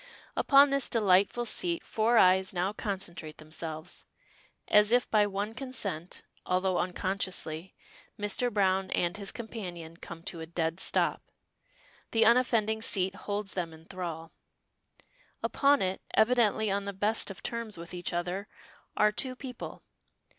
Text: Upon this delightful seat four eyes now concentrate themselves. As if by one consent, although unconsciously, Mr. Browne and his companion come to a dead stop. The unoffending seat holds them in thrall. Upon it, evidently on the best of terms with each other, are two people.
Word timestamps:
Upon 0.35 0.71
this 0.71 0.89
delightful 0.89 1.45
seat 1.45 1.85
four 1.85 2.17
eyes 2.17 2.53
now 2.53 2.73
concentrate 2.73 3.37
themselves. 3.37 4.07
As 4.67 4.91
if 4.91 5.07
by 5.11 5.27
one 5.27 5.53
consent, 5.53 6.23
although 6.43 6.79
unconsciously, 6.79 7.75
Mr. 8.19 8.51
Browne 8.51 8.89
and 8.95 9.15
his 9.15 9.31
companion 9.31 9.97
come 9.97 10.23
to 10.23 10.39
a 10.39 10.47
dead 10.47 10.79
stop. 10.79 11.21
The 12.13 12.25
unoffending 12.25 12.81
seat 12.81 13.13
holds 13.13 13.53
them 13.53 13.73
in 13.73 13.85
thrall. 13.85 14.31
Upon 15.43 15.83
it, 15.83 16.01
evidently 16.15 16.71
on 16.71 16.85
the 16.85 16.93
best 16.93 17.29
of 17.29 17.43
terms 17.43 17.77
with 17.77 17.93
each 17.93 18.11
other, 18.11 18.47
are 18.97 19.11
two 19.11 19.35
people. 19.35 19.83